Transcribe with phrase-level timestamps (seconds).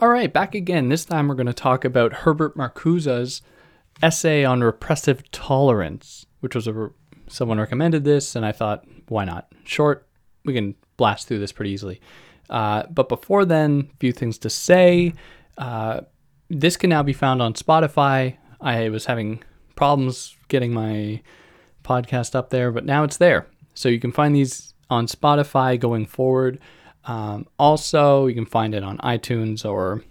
[0.00, 0.88] All right, back again.
[0.88, 3.42] This time we're going to talk about Herbert Marcuse's
[4.00, 6.90] essay on repressive tolerance, which was a
[7.28, 9.52] someone recommended this, and I thought, why not?
[9.64, 10.06] Short,
[10.44, 12.00] we can blast through this pretty easily.
[12.48, 15.14] Uh, but before then, a few things to say.
[15.56, 16.02] Uh,
[16.48, 18.36] this can now be found on Spotify.
[18.60, 19.42] I was having
[19.76, 21.22] problems getting my
[21.84, 23.46] podcast up there, but now it's there.
[23.74, 26.58] So you can find these on Spotify going forward.
[27.04, 30.02] Um, also, you can find it on iTunes or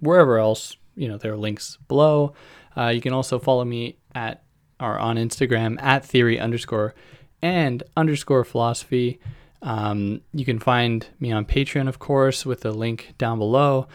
[0.00, 0.76] wherever else.
[0.96, 2.34] You know, there are links below.
[2.76, 4.42] Uh, you can also follow me at
[4.80, 6.94] or on Instagram at theory underscore
[7.40, 9.20] and underscore philosophy.
[9.64, 13.88] Um, you can find me on Patreon, of course, with the link down below.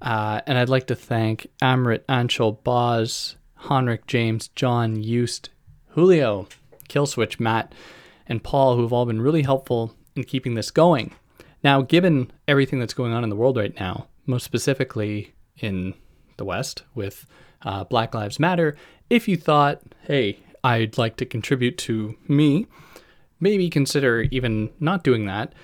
[0.00, 5.50] Uh, and I'd like to thank Amrit, Anshul, Boz, Honrick, James, John, Eust,
[5.90, 6.48] Julio,
[6.88, 7.74] Killswitch, Matt,
[8.26, 11.12] and Paul, who have all been really helpful in keeping this going.
[11.62, 15.92] Now, given everything that's going on in the world right now, most specifically in
[16.38, 17.26] the West with
[17.62, 18.74] uh, Black Lives Matter,
[19.10, 22.66] if you thought, hey, I'd like to contribute to me,
[23.40, 25.54] maybe consider even not doing that.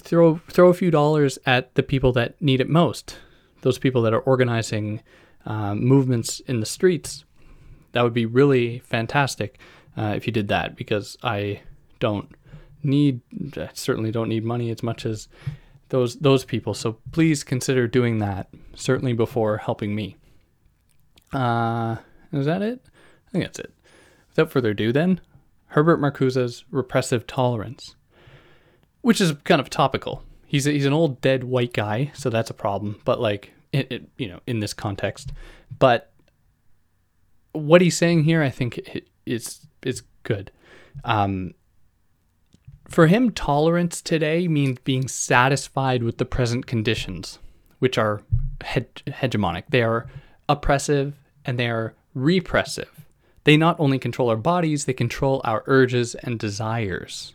[0.00, 3.18] Throw throw a few dollars at the people that need it most.
[3.62, 5.02] Those people that are organizing
[5.46, 7.24] uh, movements in the streets.
[7.92, 9.58] That would be really fantastic
[9.96, 11.62] uh, if you did that because I
[11.98, 12.28] don't
[12.82, 13.20] need
[13.56, 15.28] I certainly don't need money as much as
[15.88, 16.74] those those people.
[16.74, 20.16] So please consider doing that certainly before helping me.
[21.32, 21.96] Uh,
[22.32, 22.84] is that it?
[23.28, 23.72] I think that's it.
[24.30, 25.20] Without further ado, then
[25.68, 27.96] Herbert Marcuse's repressive tolerance,
[29.02, 30.22] which is kind of topical.
[30.46, 33.00] He's a, he's an old dead white guy, so that's a problem.
[33.04, 35.32] But like it, it you know in this context,
[35.78, 36.12] but
[37.52, 38.80] what he's saying here, I think
[39.24, 40.50] is is good.
[41.04, 41.54] Um,
[42.88, 47.38] for him, tolerance today means being satisfied with the present conditions,
[47.78, 48.22] which are
[48.64, 49.64] he- hegemonic.
[49.70, 50.06] They are
[50.48, 51.14] oppressive
[51.44, 53.05] and they are repressive.
[53.46, 57.32] They not only control our bodies, they control our urges and desires.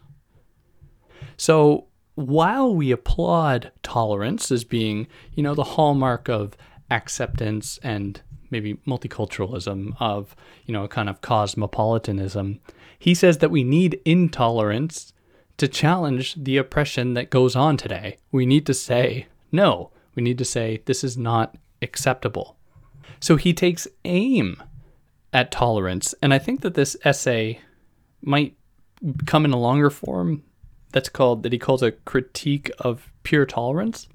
[1.37, 1.85] So
[2.15, 6.57] while we applaud tolerance as being, you know, the hallmark of
[6.89, 10.35] acceptance and maybe multiculturalism, of,
[10.65, 12.59] you know, a kind of cosmopolitanism,
[12.99, 15.13] he says that we need intolerance
[15.55, 18.17] to challenge the oppression that goes on today.
[18.33, 22.57] We need to say, no, we need to say, this is not acceptable.
[23.21, 24.61] So he takes aim
[25.33, 26.13] at tolerance.
[26.21, 27.59] And I think that this essay
[28.21, 28.55] might
[29.25, 30.43] come in a longer form
[30.91, 34.07] that's called, that he calls a critique of pure tolerance.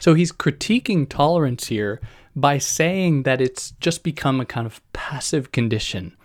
[0.00, 2.00] So he's critiquing tolerance here
[2.36, 6.16] by saying that it's just become a kind of passive condition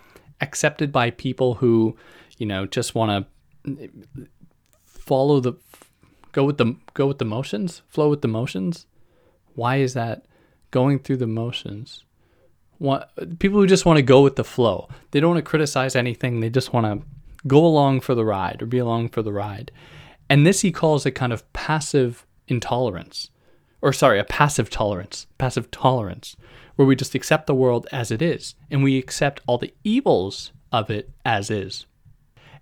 [0.42, 1.98] accepted by people who,
[2.38, 3.28] you know, just want
[3.66, 3.90] to
[4.86, 5.54] follow the
[6.32, 8.86] go with the go with the motions, flow with the motions.
[9.56, 10.26] Why is that
[10.72, 12.04] going through the motions?
[12.80, 14.90] What people who just want to go with the flow.
[15.12, 16.40] They don't want to criticize anything.
[16.40, 17.06] They just want to
[17.48, 19.72] go along for the ride or be along for the ride.
[20.30, 23.30] And this he calls a kind of passive intolerance.
[23.82, 25.28] Or sorry, a passive tolerance.
[25.38, 26.36] Passive tolerance
[26.76, 30.54] where we just accept the world as it is and we accept all the evils
[30.72, 31.86] of it as is.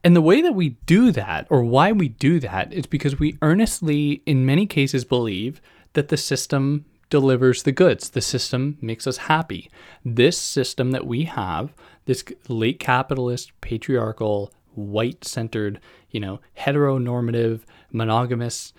[0.04, 3.38] And the way that we do that, or why we do that, is because we
[3.42, 5.62] earnestly, in many cases, believe
[5.94, 8.10] that the system delivers the goods.
[8.10, 9.70] The system makes us happy.
[10.04, 11.74] This system that we have,
[12.06, 15.80] this late capitalist, patriarchal, white centered,
[16.12, 18.74] you know, heteronormative, monogamous,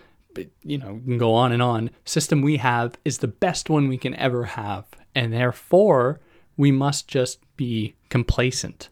[0.62, 3.98] you know, can go on and on, system we have is the best one we
[3.98, 4.84] can ever have.
[5.14, 6.20] And therefore,
[6.56, 8.88] we must just be complacent.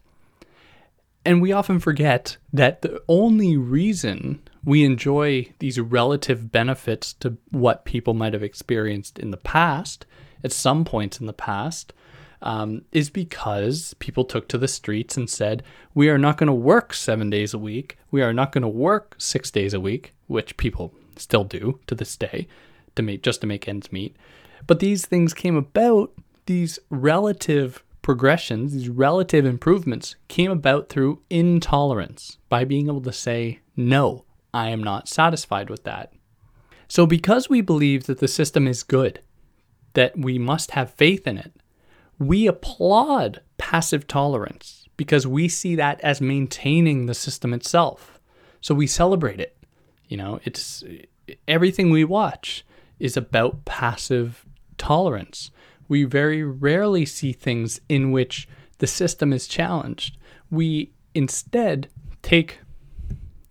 [1.27, 7.83] And we often forget that the only reason we enjoy these relative benefits to what
[7.83, 10.05] people might have experienced in the past,
[10.41, 11.91] at some points in the past,
[12.41, 15.63] um, is because people took to the streets and said,
[15.93, 17.97] We are not going to work seven days a week.
[18.09, 21.95] We are not going to work six days a week, which people still do to
[21.95, 22.47] this day,
[22.95, 24.15] to make just to make ends meet.
[24.65, 26.13] But these things came about,
[26.45, 33.59] these relative progressions, these relative improvements, came about through intolerance by being able to say,
[33.75, 34.23] no,
[34.53, 36.13] I am not satisfied with that.
[36.87, 39.19] So, because we believe that the system is good,
[39.91, 41.51] that we must have faith in it,
[42.17, 48.21] we applaud passive tolerance because we see that as maintaining the system itself.
[48.61, 49.57] So, we celebrate it.
[50.07, 50.81] You know, it's
[51.45, 52.65] everything we watch
[52.99, 54.45] is about passive
[54.77, 55.51] tolerance.
[55.87, 58.47] We very rarely see things in which
[58.79, 60.17] the system is challenged.
[60.51, 61.89] We instead
[62.21, 62.59] take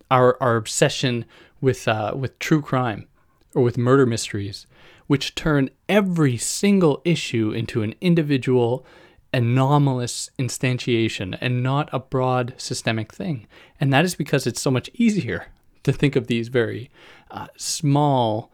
[0.09, 1.25] our our obsession
[1.61, 3.07] with uh, with true crime
[3.55, 4.67] or with murder mysteries,
[5.07, 8.85] which turn every single issue into an individual
[9.33, 13.45] anomalous instantiation and not a broad systemic thing.
[13.79, 15.47] And that is because it's so much easier
[15.83, 16.89] to think of these very
[17.29, 18.51] uh, small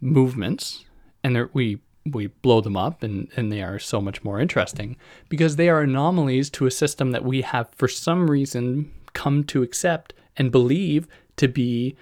[0.00, 0.84] movements
[1.22, 4.96] and we we blow them up and, and they are so much more interesting
[5.28, 9.62] because they are anomalies to a system that we have for some reason come to
[9.62, 11.06] accept and believe
[11.36, 11.96] to be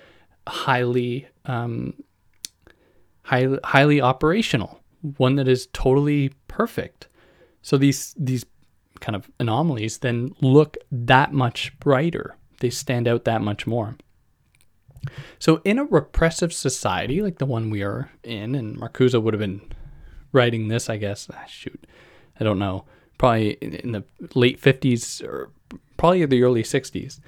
[0.46, 1.94] highly um,
[3.24, 4.80] highly, highly operational
[5.16, 7.08] one that is totally perfect
[7.62, 8.44] so these these
[9.00, 12.36] kind of anomalies then look that much brighter.
[12.60, 13.96] They stand out that much more.
[15.38, 19.40] So in a repressive society like the one we are in, and Marcuse would have
[19.40, 19.62] been
[20.36, 21.28] writing this, I guess.
[21.32, 21.84] Ah, shoot,
[22.38, 22.84] I don't know.
[23.18, 24.04] Probably in the
[24.34, 25.50] late 50s or
[25.96, 27.18] probably the early 60s.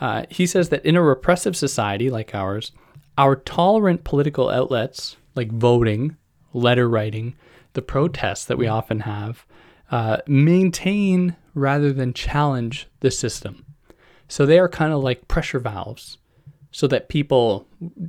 [0.00, 2.72] Uh, he says that in a repressive society like ours,
[3.16, 6.16] our tolerant political outlets like voting,
[6.52, 7.34] letter writing,
[7.74, 9.44] the protests that we often have,
[9.90, 13.64] uh, maintain rather than challenge the system.
[14.28, 16.18] So they are kind of like pressure valves
[16.70, 17.66] so that people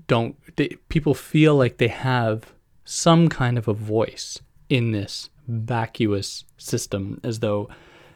[0.08, 2.54] don't, they, people feel like they have
[2.84, 7.70] some kind of a voice in this vacuous system as though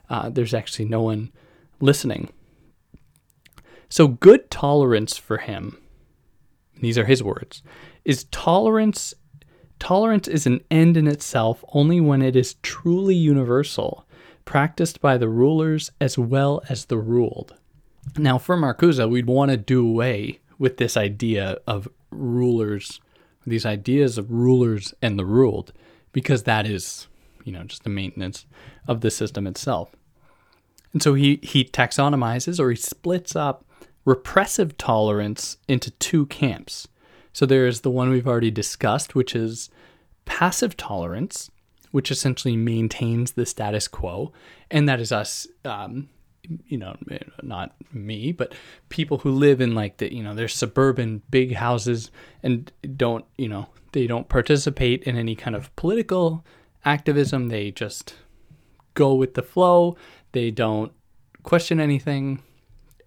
[0.10, 1.32] uh, there's actually no one
[1.80, 2.30] listening.
[3.90, 5.78] So, good tolerance for him,
[6.80, 7.64] these are his words,
[8.06, 9.14] is tolerance
[9.80, 14.06] Tolerance is an end in itself only when it is truly universal,
[14.46, 17.56] practiced by the rulers as well as the ruled.
[18.18, 23.00] Now, for Marcuse, we'd want to do away with this idea of rulers,
[23.48, 25.72] these ideas of rulers and the ruled,
[26.12, 27.08] because that is,
[27.44, 28.46] you know, just the maintenance
[28.88, 29.96] of the system itself.
[30.94, 33.66] And so he, he taxonomizes or he splits up
[34.06, 36.88] repressive tolerance into two camps.
[37.32, 39.70] So there's the one we've already discussed, which is
[40.26, 41.52] passive tolerance,
[41.92, 44.32] which essentially maintains the status quo.
[44.72, 46.10] And that is us, um,
[46.66, 46.96] you know,
[47.44, 48.54] not me, but
[48.90, 52.10] people who live in like the, you know, their suburban big houses
[52.42, 56.46] and don't, you know, they don't participate in any kind of political
[56.86, 57.48] activism.
[57.48, 58.16] They just
[58.94, 59.96] go with the flow.
[60.32, 60.92] They don't
[61.44, 62.44] question anything.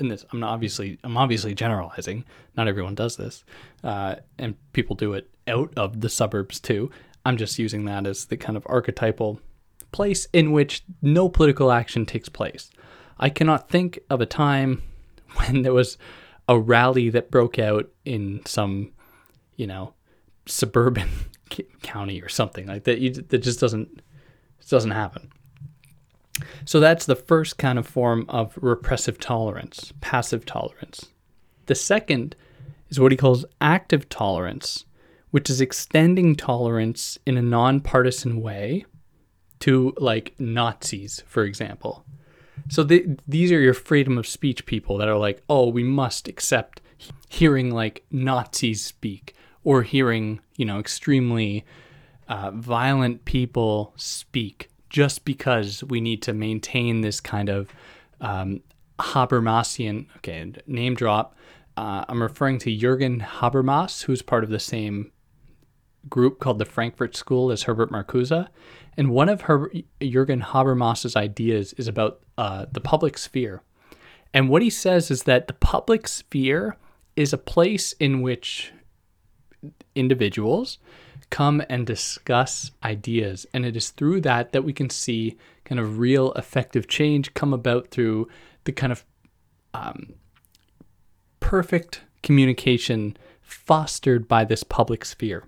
[0.01, 2.25] In this i'm obviously i'm obviously generalizing.
[2.57, 3.45] Not everyone does this.
[3.85, 6.91] Uh, and people do it out of the suburbs too.
[7.25, 9.41] I'm just using that as the kind of archetypal
[9.93, 12.71] place in which no political action takes place.
[13.19, 14.83] I cannot think of a time
[15.37, 15.99] when there was
[16.49, 18.93] a rally that broke out in some
[19.57, 19.95] you know
[20.47, 21.09] suburban
[21.83, 24.03] county or something like that you, that just doesn't
[24.69, 25.31] doesn't happen
[26.65, 31.07] so that's the first kind of form of repressive tolerance, passive tolerance.
[31.67, 32.37] The second
[32.89, 34.85] is what he calls active tolerance,
[35.31, 38.85] which is extending tolerance in a nonpartisan way
[39.61, 42.05] to like Nazis, for example.
[42.69, 46.29] So the, these are your freedom of speech people that are like, oh, we must
[46.29, 46.81] accept
[47.29, 49.35] hearing like Nazis speak
[49.65, 51.65] or hearing, you know, extremely
[52.29, 57.73] uh, violent people speak just because we need to maintain this kind of
[58.21, 58.61] um,
[58.99, 61.35] Habermasian, okay, name drop.
[61.77, 65.11] Uh, I'm referring to Jürgen Habermas, who's part of the same
[66.09, 68.49] group called the Frankfurt School as Herbert Marcuse.
[68.97, 73.63] And one of Her- Jürgen Habermas's ideas is about uh, the public sphere.
[74.35, 76.77] And what he says is that the public sphere
[77.17, 78.73] is a place in which
[79.95, 80.79] individuals
[81.31, 83.47] come and discuss ideas.
[83.55, 87.55] And it is through that that we can see kind of real effective change come
[87.55, 88.29] about through
[88.65, 89.05] the kind of
[89.75, 90.15] um,
[91.41, 95.45] perfect communication fostered by this public sphere.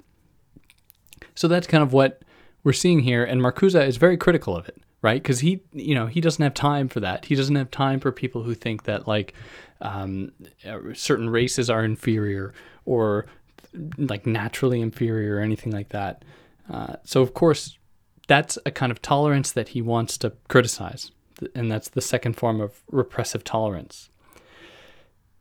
[1.35, 2.23] So that's kind of what
[2.63, 3.25] we're seeing here.
[3.25, 5.23] And Marcuse is very critical of it, right?
[5.23, 7.27] Because he, you know, he doesn't have time for that.
[7.27, 9.35] He doesn't have time for people who think that like
[9.81, 10.33] um,
[10.95, 13.27] certain races are inferior or
[13.99, 16.25] like naturally inferior or anything like that.
[16.71, 17.79] Uh, so of course,
[18.27, 21.11] that's a kind of tolerance that he wants to criticize,
[21.55, 24.09] and that's the second form of repressive tolerance.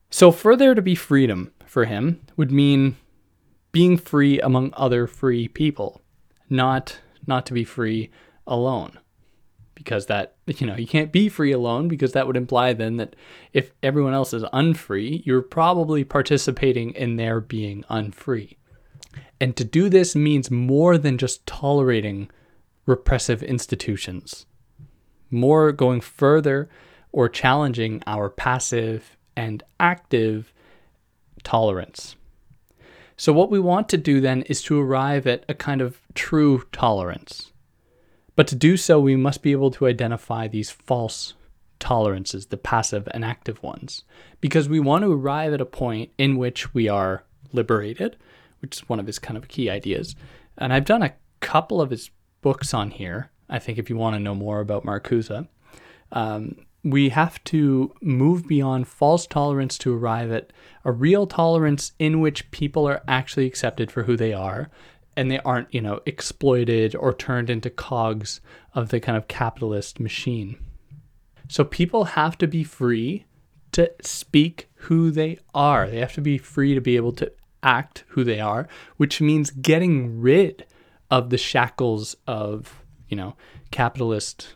[0.09, 2.97] So for there to be freedom for him would mean
[3.71, 6.01] being free among other free people,
[6.49, 8.11] not not to be free
[8.45, 8.99] alone
[9.75, 13.15] because that you know you can't be free alone because that would imply then that
[13.53, 18.57] if everyone else is unfree you're probably participating in their being unfree
[19.39, 22.29] And to do this means more than just tolerating
[22.85, 24.45] repressive institutions,
[25.29, 26.69] more going further
[27.11, 30.53] or challenging our passive and active
[31.43, 32.15] tolerance.
[33.15, 36.63] So, what we want to do then is to arrive at a kind of true
[36.71, 37.52] tolerance.
[38.35, 41.33] But to do so, we must be able to identify these false
[41.79, 44.03] tolerances, the passive and active ones,
[44.41, 48.17] because we want to arrive at a point in which we are liberated,
[48.61, 50.15] which is one of his kind of key ideas.
[50.57, 52.09] And I've done a couple of his
[52.41, 53.31] books on here.
[53.49, 55.47] I think if you want to know more about Marcuse,
[56.11, 60.51] um, we have to move beyond false tolerance to arrive at
[60.83, 64.69] a real tolerance in which people are actually accepted for who they are
[65.15, 68.41] and they aren't, you know, exploited or turned into cogs
[68.73, 70.57] of the kind of capitalist machine.
[71.47, 73.25] So people have to be free
[73.73, 75.87] to speak who they are.
[75.87, 78.67] They have to be free to be able to act who they are,
[78.97, 80.65] which means getting rid
[81.09, 83.35] of the shackles of, you know,
[83.71, 84.53] capitalist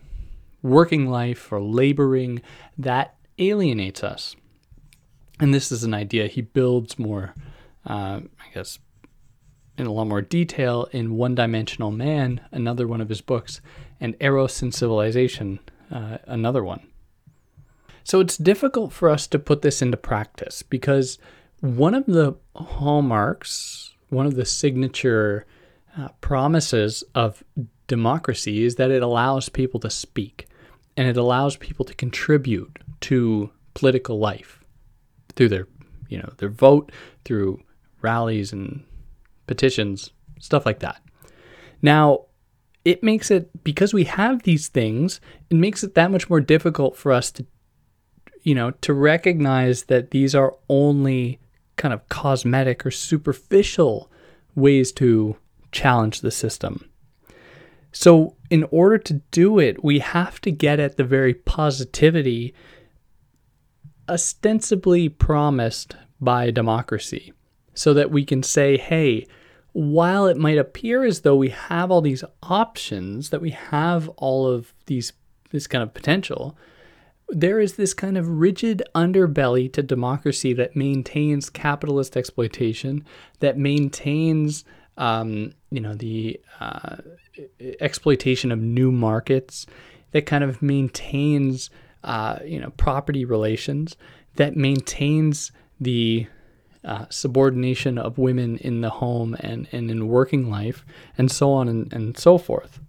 [0.62, 2.42] working life or laboring
[2.78, 4.36] that alienates us.
[5.40, 7.36] And this is an idea he builds more,
[7.86, 8.80] uh, I guess,
[9.78, 13.62] in a lot more detail in One Dimensional Man, another one of his books,
[14.00, 15.60] and Eros and Civilization,
[15.92, 16.88] uh, another one.
[18.04, 21.20] So it's difficult for us to put this into practice because
[21.60, 25.46] one of the hallmarks, one of the signature
[25.98, 27.44] uh, promises of
[27.88, 30.48] democracy is that it allows people to speak
[30.96, 34.64] and it allows people to contribute to political life
[35.36, 35.68] through their,
[36.10, 36.92] you know, their vote,
[37.26, 37.62] through
[38.02, 38.84] rallies and
[39.48, 41.02] petitions, stuff like that.
[41.82, 42.26] Now,
[42.86, 46.96] it makes it because we have these things, it makes it that much more difficult
[46.96, 47.46] for us to
[48.48, 51.38] you know, to recognize that these are only
[51.76, 54.10] kind of cosmetic or superficial
[54.56, 55.36] ways to
[55.74, 56.90] challenge the system.
[57.92, 62.54] So, in order to do it, we have to get at the very positivity
[64.08, 67.34] ostensibly promised by democracy
[67.74, 69.28] so that we can say, hey,
[69.78, 74.48] while it might appear as though we have all these options, that we have all
[74.48, 75.14] of these
[75.52, 76.58] this kind of potential,
[77.30, 83.06] there is this kind of rigid underbelly to democracy that maintains capitalist exploitation,
[83.40, 84.66] that maintains,
[84.98, 86.96] um, you know, the uh,
[87.80, 89.68] exploitation of new markets,
[90.10, 91.70] that kind of maintains,
[92.04, 93.96] uh, you know, property relations,
[94.38, 96.26] that maintains the
[96.88, 100.86] uh, subordination of women in the home and, and in working life,
[101.18, 102.80] and so on and, and so forth.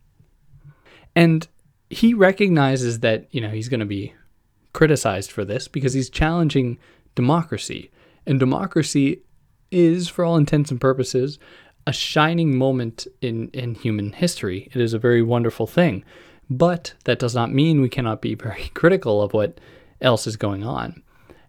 [1.16, 1.46] And
[1.90, 4.14] he recognizes that, you know, he's going to be
[4.72, 6.78] criticized for this because he's challenging
[7.14, 7.90] democracy.
[8.24, 9.22] And democracy
[9.70, 11.38] is, for all intents and purposes,
[11.86, 14.68] a shining moment in, in human history.
[14.72, 16.04] It is a very wonderful thing.
[16.48, 19.58] But that does not mean we cannot be very critical of what
[20.00, 21.02] else is going on.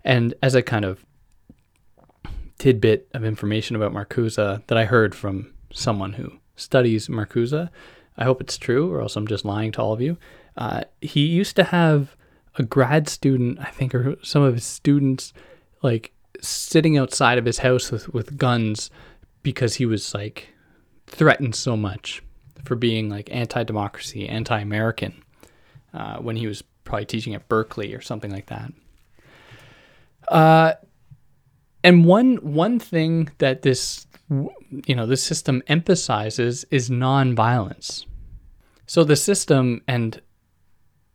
[0.03, 1.05] And as a kind of
[2.59, 7.69] tidbit of information about Marcuse that I heard from someone who studies Marcuse,
[8.17, 10.17] I hope it's true, or else I'm just lying to all of you.
[10.57, 12.15] Uh, he used to have
[12.57, 15.33] a grad student, I think, or some of his students,
[15.81, 16.11] like
[16.41, 18.91] sitting outside of his house with, with guns
[19.41, 20.49] because he was like
[21.07, 22.21] threatened so much
[22.65, 25.23] for being like anti democracy, anti American
[25.93, 28.73] uh, when he was probably teaching at Berkeley or something like that.
[30.27, 30.73] Uh,
[31.83, 38.05] and one one thing that this you know this system emphasizes is nonviolence.
[38.85, 40.21] So the system and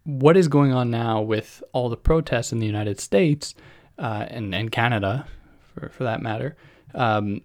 [0.05, 3.55] what is going on now with all the protests in the United States
[3.99, 5.27] uh, and, and Canada,
[5.73, 6.57] for, for that matter,
[6.95, 7.41] um,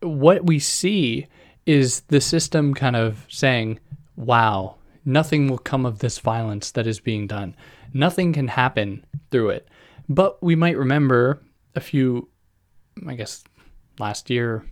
[0.00, 1.26] what we see
[1.66, 3.78] is the system kind of saying,
[4.16, 7.54] wow, nothing will come of this violence that is being done.
[7.92, 9.68] Nothing can happen through it.
[10.08, 11.42] But we might remember
[11.76, 12.28] a few,
[13.06, 13.44] I guess,
[13.98, 14.64] last year,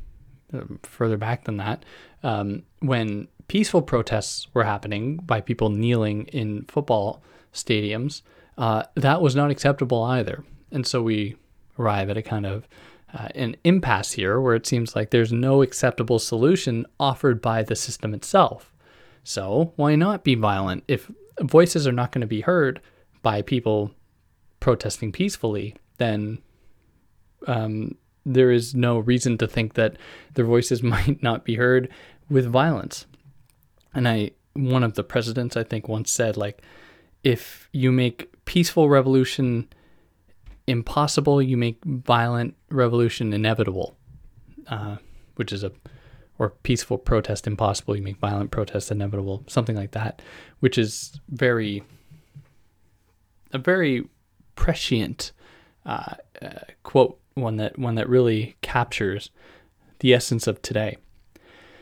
[0.52, 1.84] uh, further back than that,
[2.23, 8.23] um, when peaceful protests were happening by people kneeling in football stadiums,
[8.58, 10.44] uh, that was not acceptable either.
[10.73, 11.37] And so we
[11.78, 12.66] arrive at a kind of
[13.12, 17.76] uh, an impasse here where it seems like there's no acceptable solution offered by the
[17.76, 18.73] system itself.
[19.23, 22.80] So why not be violent if voices are not going to be heard
[23.23, 23.92] by people
[24.61, 25.76] protesting peacefully?
[25.99, 26.38] Then
[27.46, 29.96] um, there is no reason to think that
[30.34, 31.88] their voices might not be heard
[32.28, 33.06] with violence.
[33.94, 36.62] And I, one of the presidents, I think, once said, like,
[37.22, 39.68] if you make peaceful revolution
[40.66, 43.96] impossible, you make violent revolution inevitable.
[44.66, 44.96] Uh,
[45.36, 45.72] which is a
[46.38, 47.94] or peaceful protest impossible.
[47.96, 50.20] You make violent protest inevitable, something like that,
[50.60, 51.82] which is very
[53.52, 54.08] a very
[54.56, 55.32] prescient
[55.86, 56.48] uh, uh,
[56.82, 59.31] quote, one that one that really captures
[60.00, 60.97] the essence of today.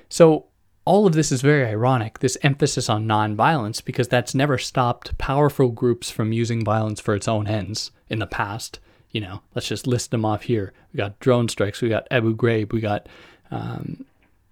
[0.08, 0.46] So
[0.84, 5.68] all of this is very ironic, this emphasis on nonviolence, because that's never stopped powerful
[5.68, 8.80] groups from using violence for its own ends in the past.
[9.10, 10.72] You know, let's just list them off here.
[10.92, 13.08] We got drone strikes, we got Abu Ghraib, we got
[13.50, 14.04] um,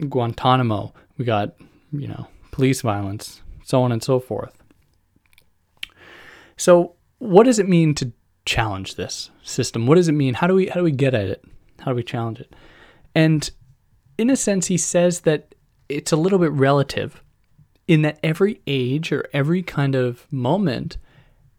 [0.02, 1.54] Guantanamo, we got,
[1.92, 4.52] you know, police violence, so on and so forth.
[6.56, 8.12] So, what does it mean to
[8.50, 9.86] challenge this system?
[9.86, 10.34] What does it mean?
[10.34, 11.44] How do we how do we get at it?
[11.78, 12.52] How do we challenge it?
[13.14, 13.48] And
[14.18, 15.54] in a sense, he says that
[15.88, 17.22] it's a little bit relative
[17.86, 20.96] in that every age or every kind of moment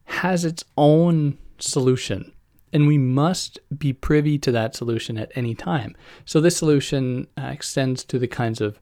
[0.04, 2.34] has its own solution.
[2.74, 5.96] And we must be privy to that solution at any time.
[6.26, 8.80] So, this solution uh, extends to the kinds of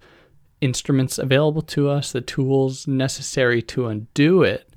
[0.62, 4.68] instruments available to us, the tools necessary to undo it.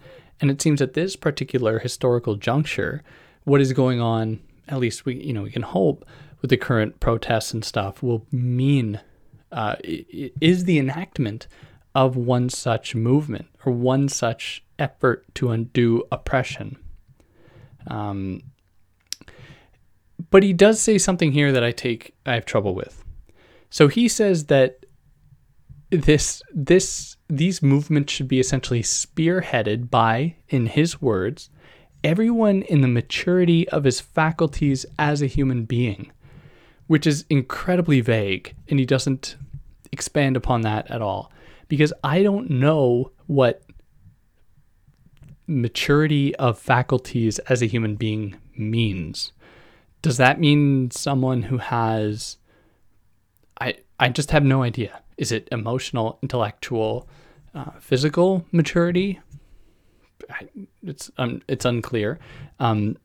[0.41, 3.03] And it seems at this particular historical juncture,
[3.45, 6.05] what is going on, at least we, you know, we can hope
[6.41, 9.01] with the current protests and stuff, will mean
[9.51, 11.47] uh, is the enactment
[11.95, 16.77] of one such movement or one such effort to undo oppression.
[17.87, 18.43] Um,
[20.31, 23.05] but he does say something here that I take I have trouble with.
[23.71, 24.87] So he says that
[25.91, 31.51] this this these movements should be essentially spearheaded by, in his words,
[32.05, 36.11] everyone in the maturity of his faculties as a human being,
[36.87, 39.37] which is incredibly vague, and he doesn't
[39.93, 41.31] expand upon that at all.
[41.69, 43.63] Because I don't know what
[45.47, 49.33] maturity of faculties as a human being means.
[50.03, 52.39] Does that mean someone who has
[53.61, 55.01] I I just have no idea.
[55.17, 57.09] Is it emotional, intellectual,
[57.55, 59.21] uh, physical maturity?
[60.83, 62.19] It's um, it's unclear.
[62.59, 62.97] Um,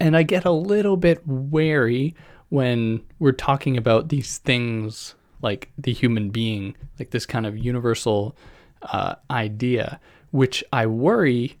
[0.00, 2.14] and I get a little bit wary
[2.48, 8.36] when we're talking about these things like the human being, like this kind of universal
[8.82, 11.58] uh, idea, which I worry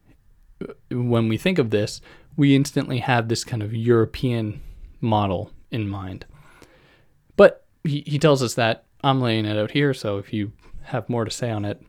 [0.62, 2.00] uh, when we think of this,
[2.36, 4.60] we instantly have this kind of European
[5.00, 6.26] model in mind.
[7.36, 10.52] But he, he tells us that I'm laying it out here, so if you
[10.84, 11.82] have more to say on it,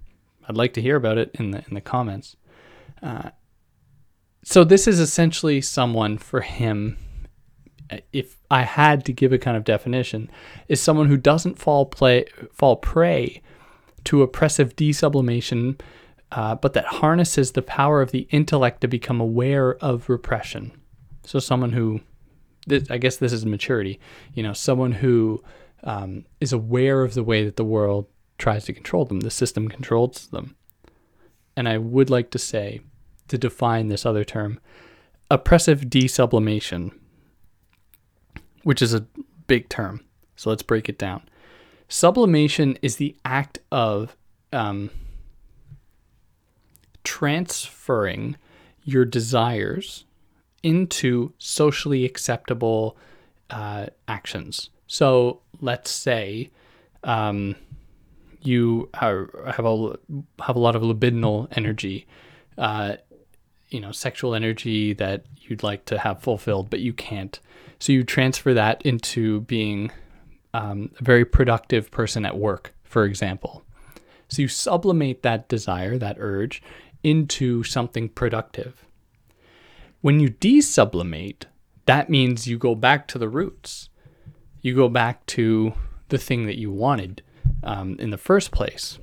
[0.47, 2.35] I'd like to hear about it in the in the comments.
[3.01, 3.29] Uh,
[4.43, 6.97] so this is essentially someone for him
[8.12, 10.29] if I had to give a kind of definition,
[10.67, 13.41] is someone who doesn't fall play fall prey
[14.05, 15.79] to oppressive desublimation,
[16.31, 20.71] uh, but that harnesses the power of the intellect to become aware of repression.
[21.23, 22.01] So someone who,
[22.67, 23.99] this, I guess this is maturity.
[24.34, 25.43] You know, someone who
[25.84, 29.67] um, is aware of the way that the world tries to control them, the system
[29.67, 30.55] controls them.
[31.57, 32.81] And I would like to say,
[33.27, 34.59] to define this other term,
[35.31, 36.91] oppressive desublimation
[38.65, 39.05] which is a
[39.45, 40.03] big term.
[40.35, 41.21] So let's break it down.
[41.87, 44.17] Sublimation is the act of
[44.51, 44.89] um,
[47.03, 48.37] transferring
[48.83, 50.05] your desires
[50.63, 52.97] into socially acceptable
[53.51, 54.71] uh, actions.
[54.87, 56.49] So let's say
[57.03, 57.55] um,
[58.45, 59.97] you have, have a
[60.41, 62.08] have a lot of libidinal energy,
[62.58, 62.95] uh,
[63.69, 67.39] you know, sexual energy that you'd like to have fulfilled, but you can't.
[67.79, 69.91] So you transfer that into being
[70.53, 73.63] um, a very productive person at work, for example.
[74.27, 76.62] So you sublimate that desire, that urge,
[77.03, 78.86] into something productive.
[80.01, 81.43] When you desublimate,
[81.86, 83.89] that means you go back to the roots.
[84.62, 85.73] You go back to
[86.10, 87.21] the thing that you wanted
[87.65, 88.99] um, in the first place.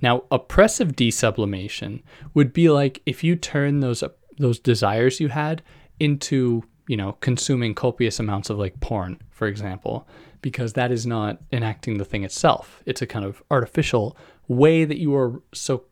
[0.00, 2.02] Now, oppressive desublimation
[2.34, 4.02] would be like if you turn those
[4.38, 5.62] those desires you had
[5.98, 10.08] into you know, consuming copious amounts of like porn, for example,
[10.40, 12.82] because that is not enacting the thing itself.
[12.86, 14.16] It's a kind of artificial
[14.48, 15.84] way that you are so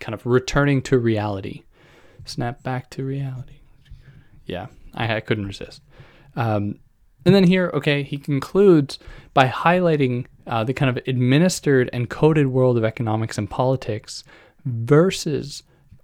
[0.00, 1.64] kind of returning to reality.
[2.24, 3.60] Snap back to reality.
[4.46, 5.82] Yeah, I, I couldn't resist.
[6.34, 6.78] Um,
[7.26, 8.98] and then here, okay, he concludes
[9.34, 14.24] by highlighting uh, the kind of administered and coded world of economics and politics
[14.64, 15.62] versus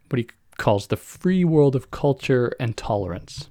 [0.09, 0.29] what he
[0.59, 3.49] calls the free world of culture and tolerance.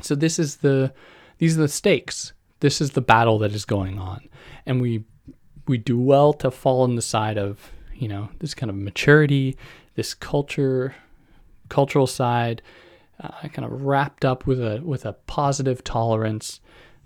[0.00, 0.92] So this is the
[1.38, 2.32] these are the stakes.
[2.60, 4.28] This is the battle that is going on.
[4.64, 5.04] And we
[5.66, 9.56] we do well to fall on the side of, you know, this kind of maturity,
[9.96, 10.94] this culture
[11.68, 12.62] cultural side,
[13.20, 16.60] uh, kind of wrapped up with a with a positive tolerance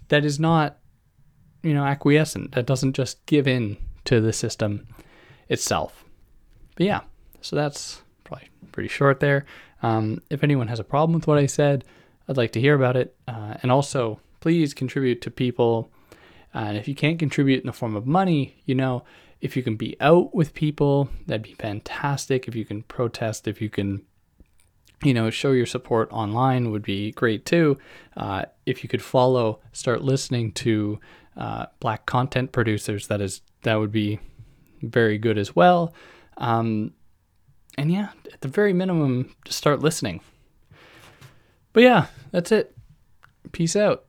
[0.08, 0.76] that is not
[1.62, 4.86] you know, acquiescent, that doesn't just give in to the system
[5.48, 6.04] itself.
[6.76, 7.00] But yeah,
[7.40, 9.44] so that's probably pretty short there.
[9.82, 11.84] Um, if anyone has a problem with what I said,
[12.28, 13.14] I'd like to hear about it.
[13.26, 15.90] Uh, and also, please contribute to people.
[16.54, 19.04] And if you can't contribute in the form of money, you know,
[19.40, 22.46] if you can be out with people, that'd be fantastic.
[22.46, 24.02] If you can protest, if you can,
[25.02, 27.76] you know, show your support online would be great too.
[28.16, 31.00] Uh, if you could follow, start listening to
[31.36, 34.20] uh, black content producers, that is that would be
[34.82, 35.94] very good as well.
[36.36, 36.92] Um,
[37.78, 40.20] and yeah, at the very minimum, just start listening.
[41.72, 42.76] But yeah, that's it.
[43.52, 44.04] Peace out.